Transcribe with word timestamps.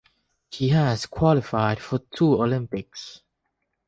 He 0.49 0.69
has 0.69 1.05
qualified 1.05 1.79
for 1.79 1.99
two 1.99 2.33
Olympics. 2.33 3.21